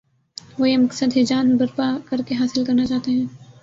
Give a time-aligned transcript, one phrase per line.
[0.59, 3.25] وہ یہ مقصد ہیجان برپا کر کے حاصل کرنا چاہتے ہیں۔